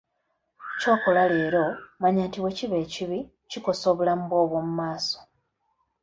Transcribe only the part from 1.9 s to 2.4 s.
manya nti